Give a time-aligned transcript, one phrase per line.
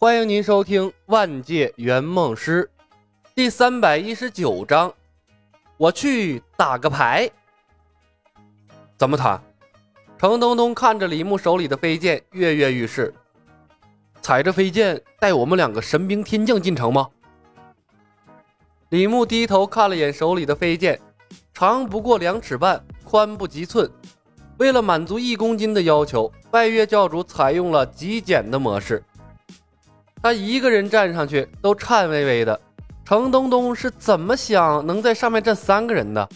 [0.00, 2.70] 欢迎您收听《万界圆梦师》
[3.34, 4.94] 第三百一十九章。
[5.76, 7.28] 我去打个牌。
[8.96, 9.42] 怎么谈？
[10.16, 13.12] 程东东看着李牧手里的飞剑，跃跃欲试。
[14.22, 17.08] 踩着飞剑带我们两个神兵天将进城吗？
[18.90, 21.00] 李牧低头看了眼手里的飞剑，
[21.52, 23.90] 长不过两尺半，宽不及寸。
[24.58, 29.02] 为了满足一公斤的要求，拜月教主采用了极简的模式。
[30.22, 32.60] 他一个人站上去都颤巍巍的，
[33.04, 36.28] 程东东是怎么想能在上面站三个人的？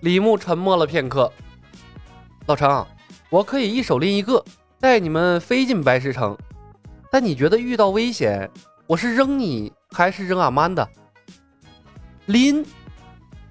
[0.00, 1.30] 李牧沉默了片刻，
[2.46, 2.86] 老程，
[3.30, 4.42] 我可以一手拎一个，
[4.80, 6.36] 带你们飞进白石城。
[7.10, 8.50] 但你觉得遇到危险，
[8.86, 10.88] 我是扔你还是扔阿曼的？
[12.26, 12.64] 拎？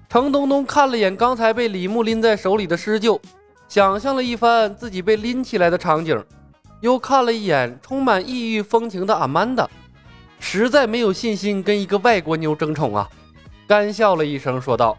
[0.08, 3.20] 程东东看了眼刚才被李牧拎在手里的施救，
[3.68, 6.24] 想象了一番自己被拎起来的场景。
[6.80, 9.68] 又看了一眼充满异域风情的阿曼达，
[10.38, 13.08] 实在没有信心跟一个外国妞争宠啊！
[13.66, 14.96] 干笑了一声，说道：“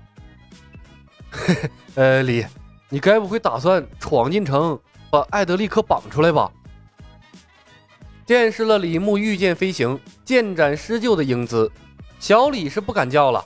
[1.31, 2.45] 嘿嘿，呃，李，
[2.89, 6.51] 你该不会打算闯进城，把艾德利克绑出来吧？”
[8.27, 11.71] 见识了李牧御剑飞行、剑斩施救的英姿，
[12.19, 13.43] 小李是不敢叫了。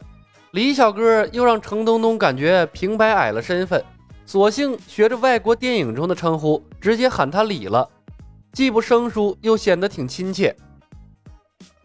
[0.52, 3.82] 李小哥又让程东东感觉平白矮了身份，
[4.26, 7.90] 索性学着外国电影中的称呼，直接喊他李了。
[8.54, 10.56] 既不生疏，又显得挺亲切。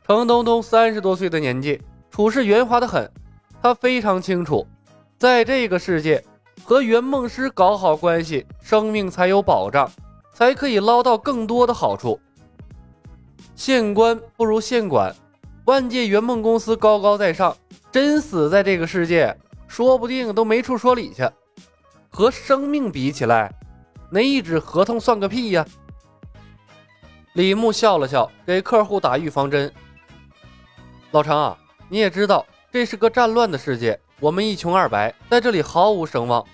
[0.06, 1.80] 程东东三十多岁的年纪，
[2.10, 3.10] 处事圆滑的很。
[3.60, 4.66] 他非常清楚，
[5.18, 6.22] 在这个世界，
[6.62, 9.90] 和圆梦师搞好关系，生命才有保障，
[10.32, 12.20] 才可以捞到更多的好处。
[13.56, 15.12] 县官不如县管，
[15.64, 17.56] 万界圆梦公司高高在上，
[17.90, 21.28] 真死在这个世界，说不定都没处说理去。
[22.10, 23.52] 和生命比起来，
[24.10, 25.66] 那一纸合同算个屁呀！
[27.38, 29.72] 李牧笑了笑，给客户打预防针。
[31.12, 31.56] 老程啊，
[31.88, 36.44] 你也知道这是个战乱的世界，我们一穷二白，在这里毫无声望。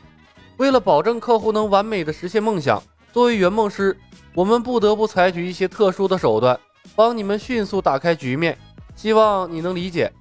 [0.58, 2.82] 为了保证客户能完美的实现梦想，
[3.14, 3.98] 作为圆梦师，
[4.34, 6.60] 我们不得不采取一些特殊的手段，
[6.94, 8.58] 帮你们迅速打开局面。
[8.94, 10.12] 希望你能理解。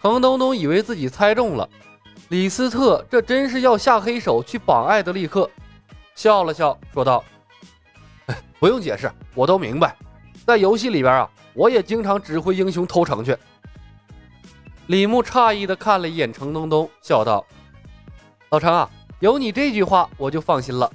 [0.00, 1.68] 程东东以为自己猜中了，
[2.28, 5.50] 李斯特这真是要下黑手去绑艾德利克，
[6.14, 7.24] 笑了笑说道。
[8.60, 9.96] 不用解释，我都明白。
[10.46, 13.36] 在游戏里边啊，我也经常指挥英雄偷城去。
[14.88, 17.44] 李牧诧异的看了一眼程东东，笑道
[18.50, 18.90] ：“老程啊，
[19.20, 20.92] 有你这句话，我就放心了。”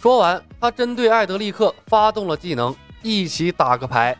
[0.00, 4.16] 说完，他针对艾德利克发动了技能，一起打个牌，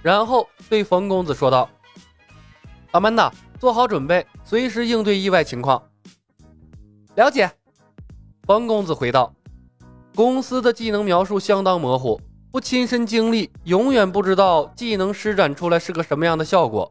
[0.00, 1.68] 然后对冯公子说道
[2.92, 5.82] ：“阿曼达，做好准备，随时应对意外情况。”
[7.16, 7.50] 了解。
[8.46, 9.34] 冯公子回道。
[10.16, 12.18] 公司的技能描述相当模糊，
[12.50, 16.90] 不亲身经历，永远不知道技能施展出来是个什么样的效果。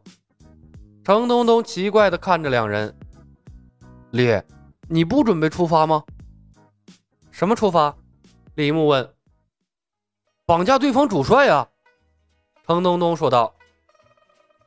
[1.02, 2.96] 程东东奇怪地看着两人，
[4.12, 4.40] 李，
[4.88, 6.04] 你不准备出发吗？
[7.32, 7.96] 什么出发？
[8.54, 9.12] 李牧问。
[10.46, 11.66] 绑架对方主帅啊！
[12.64, 13.52] 程东东说道。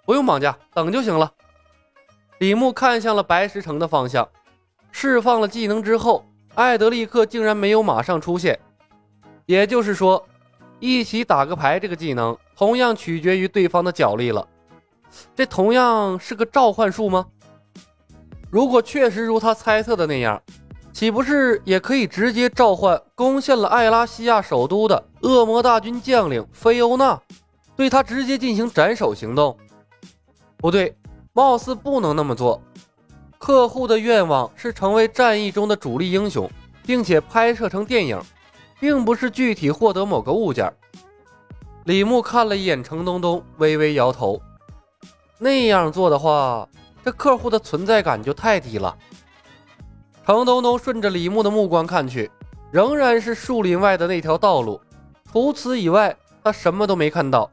[0.05, 1.31] 不用绑架，等就行了。
[2.39, 4.27] 李牧看向了白石城的方向，
[4.91, 6.25] 释放了技能之后。
[6.59, 8.59] 艾德利克竟然没有马上出现，
[9.45, 10.21] 也就是说，
[10.81, 14.45] 一起打个牌这个技能同样取决于对方的脚力了。
[15.33, 17.25] 这同样是个召唤术吗？
[18.51, 20.41] 如果确实如他猜测的那样，
[20.91, 27.17] 岂不是也可以直接召唤攻陷了艾拉西亚首都的恶魔大军将领菲欧娜，
[27.77, 29.57] 对他直接进行斩首行动？
[30.57, 30.93] 不对，
[31.31, 32.61] 貌似不能那么做。
[33.39, 36.47] 客户的愿望是成为战役中的主力英雄，
[36.83, 38.21] 并且拍摄成电影，
[38.81, 40.71] 并不是具体获得某个物件。
[41.85, 44.39] 李牧看了一眼程东东，微微摇头。
[45.37, 46.67] 那样做的话，
[47.03, 48.95] 这客户的存在感就太低了。
[50.25, 52.29] 程东东顺着李牧的目光看去，
[52.71, 54.79] 仍然是树林外的那条道路，
[55.31, 57.49] 除此以外，他什么都没看到。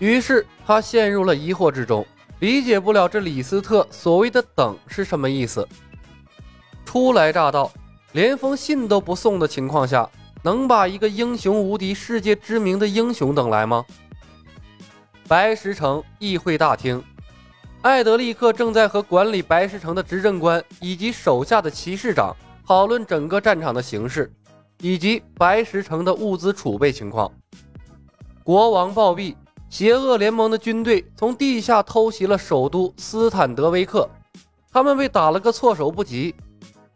[0.00, 2.04] 于是他陷入了疑惑之中。
[2.40, 5.66] 理解不了这李斯特所谓的“等”是什么意思。
[6.84, 7.70] 初来乍到，
[8.12, 10.08] 连封信都不送的情况下，
[10.42, 13.84] 能把一个英雄无敌、世界知名的英雄等来吗？
[15.26, 17.02] 白石城议会大厅，
[17.82, 24.32] 艾德利克正在和管理白石城的执政官以及手下的骑士长讨论整个战场的形势，
[24.80, 27.30] 以及白石城的物资储备情况。
[28.44, 29.34] 国王暴毙。
[29.70, 34.08] 邪恶联盟的军队从地下偷袭了首都斯坦德维克，
[34.72, 36.34] 他们被打了个措手不及。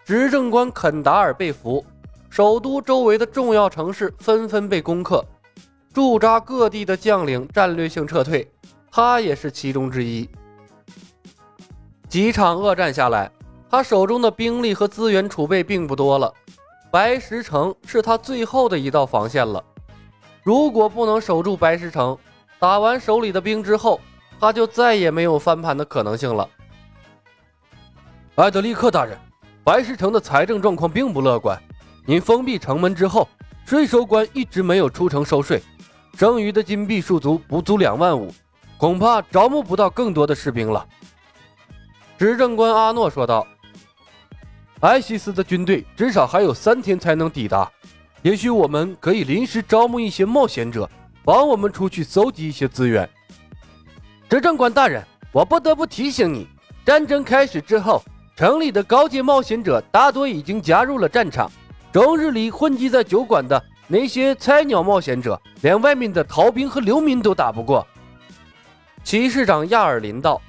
[0.05, 1.85] 执政官肯达尔被俘，
[2.31, 5.25] 首都周围的重要城市纷纷被攻克。
[5.93, 8.51] 驻扎各地的将领战略性撤退，
[8.91, 10.29] 他也是其中之一。
[12.09, 13.31] 几场恶战下来，
[13.71, 16.33] 他手中的兵力和资源储备并不多了，
[16.91, 19.63] 白石城是他最后的一道防线了。
[20.43, 22.19] 如果不能守住白石城，
[22.63, 24.01] 打完手里的兵之后，
[24.39, 26.49] 他就再也没有翻盘的可能性了。
[28.37, 29.19] 艾德利克大人，
[29.65, 31.61] 白石城的财政状况并不乐观。
[32.07, 33.29] 您封闭城门之后，
[33.67, 35.61] 税收官一直没有出城收税，
[36.17, 38.33] 剩余的金币数足不足两万五，
[38.77, 40.87] 恐怕招募不到更多的士兵了。
[42.17, 43.45] 执政官阿诺说道
[44.79, 47.69] ：“艾西斯的军队至少还有三天才能抵达，
[48.23, 50.89] 也许我们可以临时招募一些冒险者，
[51.25, 53.09] 帮我们出去搜集一些资源。”
[54.29, 56.47] 执政官大人，我不得不提醒你，
[56.85, 58.03] 战争开始之后。
[58.35, 61.53] 城里的高阶冒险者大多已经加入了战场，
[61.93, 67.87] 终日里混迹在酒馆的那些菜鸟冒险者，连外面的逃兵和流民都打不过。
[69.05, 70.41] 骑士长亚尔林道：“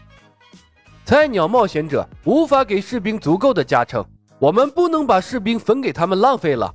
[1.05, 4.03] 菜鸟冒险者无法给士兵足够的加成，
[4.39, 6.73] 我们不能把士兵分给他们浪费了。”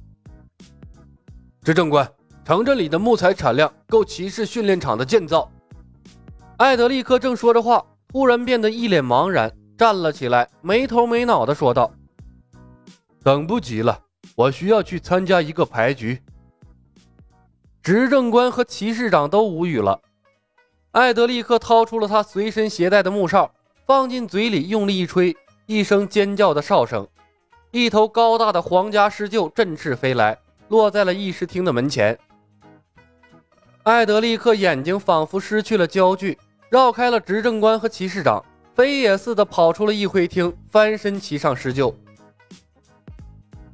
[1.65, 2.07] 执政官，
[2.49, 5.53] 城镇里的木材产量够骑士训练场的建造。
[6.57, 9.55] 艾德利克正说着话，突然变得一脸茫然。
[9.77, 11.93] 站了起来，没头没脑地说道
[13.23, 14.01] ：“等不及了，
[14.35, 16.23] 我需要去参加一个牌局。”
[17.85, 20.01] 执政官和骑士长都无语了。
[20.93, 23.53] 艾德立刻掏出了他随身携带的木哨，
[23.85, 25.37] 放进嘴里，用力一吹，
[25.67, 27.07] 一声尖叫的哨声，
[27.73, 32.19] 一头高大的皇家狮鹫振翅飞来，落在了议事厅的门前。
[33.89, 36.39] 艾德立刻眼睛仿佛失去了焦距，
[36.69, 38.45] 绕开了执政官和骑士长。
[38.75, 41.95] 飞也似的跑出了议会厅，翻身骑上狮鹫。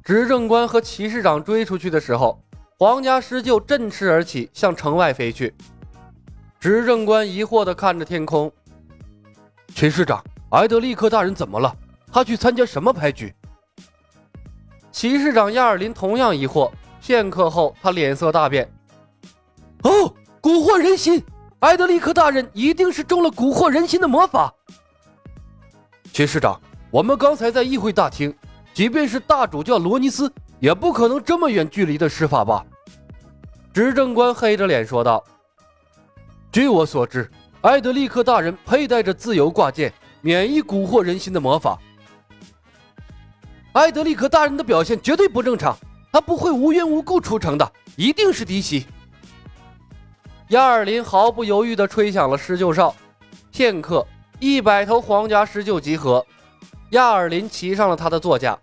[0.01, 2.41] 执政官和骑士长追出去的时候，
[2.79, 5.53] 皇家狮鹫振翅而起，向城外飞去。
[6.61, 8.49] 执政官疑惑地看着天空。
[9.75, 11.75] 骑士长，艾德利克大人怎么了？
[12.11, 13.35] 他去参加什么牌局？
[14.91, 16.71] 骑士长亚尔林同样疑惑。
[17.01, 18.67] 片刻后，他脸色大变。
[20.45, 21.23] 蛊惑人心！
[21.61, 24.53] 埃德利克大人一定是中了蛊惑人心的魔法。
[26.13, 26.61] 骑士长，
[26.91, 28.31] 我们刚才在议会大厅，
[28.71, 32.63] 即便是大主教罗尼斯，也不可能这么远距离的施法吧？
[33.73, 35.23] 执政官黑着脸说道
[36.53, 37.27] ：“据我所知，
[37.61, 41.75] 艾德利克大人佩戴着自由挂件，免疫蛊惑人心的魔法。
[43.73, 45.75] 艾德利克大人的表现绝对不正常，
[46.11, 48.85] 他不会无缘无故出城的，一定是敌袭。”
[50.49, 52.93] 亚尔林毫不犹豫地吹响了狮鹫哨，
[53.51, 54.05] 片刻。
[54.39, 56.23] 一百头皇家狮鹫集合，
[56.89, 58.57] 亚尔林骑上了他的座驾。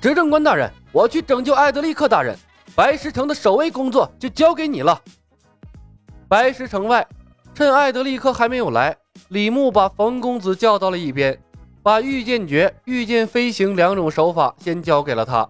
[0.00, 2.34] 执政官大人，我去拯救艾德利克大人，
[2.74, 5.02] 白石城的守卫工作就交给你了。
[6.28, 7.06] 白石城外，
[7.52, 8.96] 趁艾德利克还没有来，
[9.28, 11.36] 李牧把冯公子叫到了一边，
[11.82, 15.46] 把御剑诀、御剑飞行两种手法先交给了他。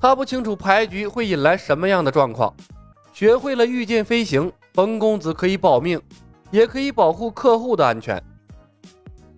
[0.00, 2.52] 他不清楚牌局会引来什么样的状况，
[3.12, 6.00] 学会了御剑飞行，冯公子可以保命，
[6.50, 8.22] 也可以保护客户的安全。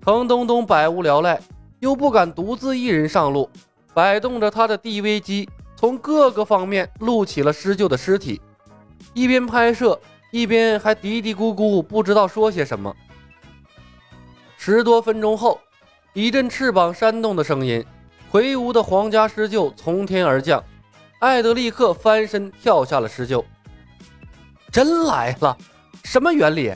[0.05, 1.41] 程东东百无聊赖，
[1.81, 3.49] 又不敢独自一人上路，
[3.95, 8.41] 摆动着他的 DV 机，从各个方面录起了施救的尸体，
[9.15, 9.99] 一边拍摄，
[10.31, 12.95] 一边还嘀嘀咕咕，不知道说些什么。
[14.57, 15.59] 十多分钟后，
[16.13, 17.85] 一阵翅膀扇动的声音，
[18.31, 20.63] 魁梧的皇家狮鹫从天而降，
[21.19, 23.45] 艾德立刻翻身跳下了狮鹫。
[24.73, 25.55] 真来了，
[26.03, 26.73] 什么原理？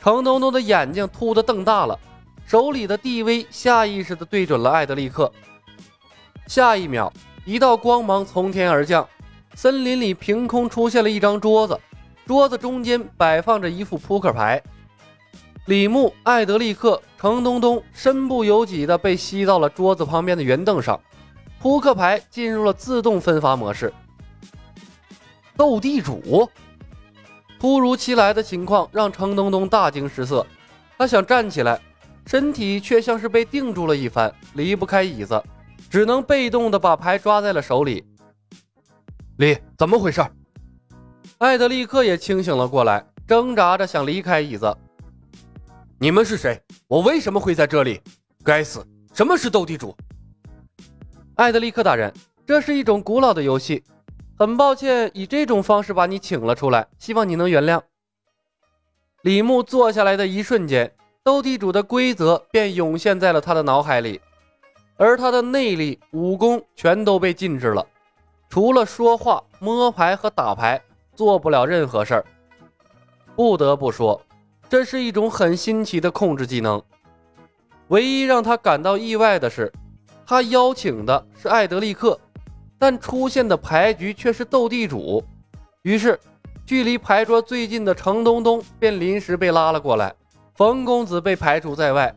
[0.00, 1.98] 程东东的眼睛突的瞪大了。
[2.46, 5.30] 手里的 DV 下意识的对准了艾德利克，
[6.46, 7.12] 下一秒，
[7.44, 9.06] 一道光芒从天而降，
[9.54, 11.78] 森林里凭空出现了一张桌子，
[12.24, 14.62] 桌子中间摆放着一副扑克牌。
[15.66, 20.98] 李牧、艾德利克、程东东身不由己的被吸到了桌子旁边的圆凳上，
[21.60, 23.92] 扑克牌进入了自动分发模式。
[25.56, 26.48] 斗地主！
[27.58, 30.46] 突如其来的情况让程东东大惊失色，
[30.98, 31.80] 他想站起来。
[32.26, 35.40] 身体却像是被定住了一番，离不开椅子，
[35.88, 38.04] 只能被动的把牌抓在了手里。
[39.36, 40.20] 李，怎么回事？
[41.38, 44.76] 艾德立刻也清醒了过来，挣扎着想离开椅子。
[46.00, 46.60] 你们是谁？
[46.88, 48.00] 我为什么会在这里？
[48.42, 48.84] 该死！
[49.12, 49.96] 什么是斗地主？
[51.36, 52.12] 艾德利克大人，
[52.44, 53.84] 这是一种古老的游戏，
[54.38, 57.80] 很抱歉以这种方式把你请了出来，希望你能原谅。
[59.22, 60.92] 李牧坐下来的一瞬间。
[61.24, 64.20] 斗地主的规则便涌现在了他的脑海里，
[64.96, 67.84] 而他的内力、武功全都被禁止了，
[68.48, 70.80] 除了说话、摸牌和打牌，
[71.16, 72.24] 做不了任何事儿。
[73.34, 74.22] 不得不说，
[74.68, 76.80] 这是一种很新奇的控制技能。
[77.88, 79.72] 唯一让他感到意外的是，
[80.24, 82.16] 他邀请的是艾德利克，
[82.78, 85.24] 但出现的牌局却是斗地主。
[85.82, 86.18] 于是，
[86.64, 90.14] 距离牌桌最近的程东东便临时被拉了过来，
[90.54, 92.14] 冯公子被排除在外。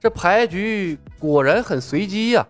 [0.00, 2.46] 这牌局果然很随机呀！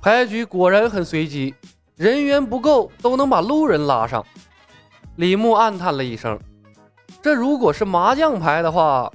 [0.00, 1.54] 牌局果然很随机，
[1.96, 4.24] 人员不够都能把路人拉上。
[5.16, 6.38] 李牧暗叹了一声
[7.22, 9.10] ：“这如果是麻将牌的话，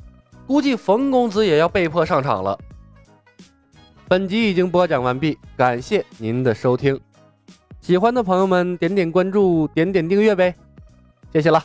[0.48, 2.58] 估计冯公子也要被迫上场了。”
[4.10, 7.00] 本集已经播讲完毕，感谢您的收听。
[7.80, 10.56] 喜欢的朋友们，点点关注，点点订阅呗，
[11.32, 11.64] 谢谢了。